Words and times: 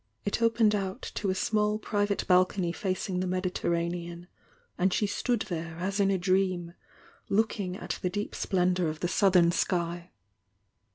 It 0.25 0.41
opened 0.41 0.73
out 0.73 1.03
to 1.13 1.29
a 1.29 1.35
small 1.35 1.77
private 1.77 2.25
balcony 2.25 2.73
facmg 2.73 3.21
fee 3.21 3.27
Mediterranean, 3.27 4.25
and 4.75 4.91
she 4.91 5.05
stood 5.05 5.41
there 5.41 5.77
as 5.77 5.99
in 5.99 6.09
a 6.09 6.17
dream, 6.17 6.73
looking 7.29 7.77
at 7.77 7.99
the 8.01 8.09
deep 8.09 8.33
splendour 8.33 8.87
of 8.87 9.01
the 9.01 9.07
southern 9.07 9.51
sky. 9.51 10.09